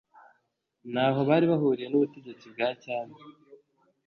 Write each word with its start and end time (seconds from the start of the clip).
ntaho 0.91 1.19
bari 1.29 1.45
bahuriye 1.51 1.87
n' 1.89 1.97
ubutegetsi 1.97 2.45
bwa 2.53 2.69
cyami, 2.81 3.17